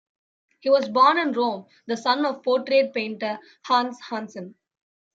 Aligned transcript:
He 0.61 0.69
was 0.71 0.89
born 0.89 1.19
in 1.19 1.33
Rome, 1.33 1.67
the 1.85 1.95
son 1.95 2.25
of 2.25 2.41
portrait 2.41 2.91
painter 2.91 3.37
Hans 3.65 3.99
Hansen. 4.09 4.55